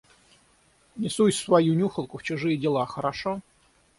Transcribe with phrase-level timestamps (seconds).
[1.03, 3.39] Не суй свою нюхалку в чужие дела, хорошо?